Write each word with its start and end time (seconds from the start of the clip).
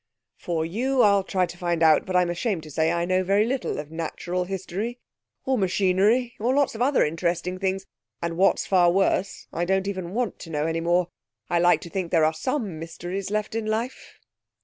'For 0.35 0.65
you, 0.65 1.03
I'll 1.03 1.23
try 1.23 1.45
to 1.45 1.57
find 1.59 1.83
out; 1.83 2.07
but 2.07 2.15
I'm 2.15 2.31
ashamed 2.31 2.63
to 2.63 2.71
say 2.71 2.91
I 2.91 3.05
know 3.05 3.23
very 3.23 3.45
little 3.45 3.77
of 3.77 3.91
natural 3.91 4.45
history 4.45 4.97
or 5.45 5.59
machinery, 5.59 6.33
or 6.39 6.55
lots 6.55 6.73
of 6.73 6.81
other 6.81 7.05
interesting 7.05 7.59
things. 7.59 7.85
And, 8.19 8.35
what's 8.35 8.65
far 8.65 8.91
worse, 8.91 9.45
I 9.53 9.63
don't 9.63 9.87
even 9.87 10.15
want 10.15 10.39
to 10.39 10.49
know 10.49 10.65
any 10.65 10.81
more. 10.81 11.09
I 11.51 11.59
like 11.59 11.81
to 11.81 11.89
think 11.91 12.09
there 12.09 12.25
are 12.25 12.33
some 12.33 12.79
mysteries 12.79 13.29
left 13.29 13.53
in 13.53 13.67
life.' 13.67 14.17